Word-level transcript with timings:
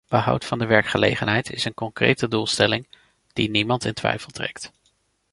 Behoud 0.07 0.45
van 0.45 0.59
de 0.59 0.65
werkgelegenheid 0.65 1.51
is 1.51 1.65
een 1.65 1.73
concrete 1.73 2.27
doelstelling 2.27 2.87
die 3.33 3.49
niemand 3.49 3.85
in 3.85 3.93
twijfel 3.93 4.29
trekt. 4.31 4.71